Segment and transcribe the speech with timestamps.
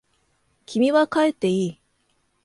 [0.65, 1.79] 君は帰っていい。